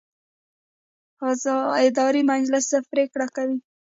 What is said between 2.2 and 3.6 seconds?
مجلس څه پریکړې کوي؟